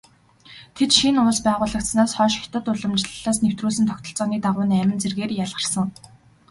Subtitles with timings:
[0.75, 5.87] Тэд шинэ улс байгуулагдсанаас хойш хятад уламжлалаас нэвтрүүлсэн тогтолцооны дагуу найман зэргээр ялгарсан.